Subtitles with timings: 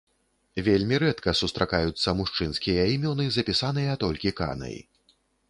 [0.67, 4.75] Вельмі рэдка сустракаюцца мужчынскія імёны, запісаныя толькі канай.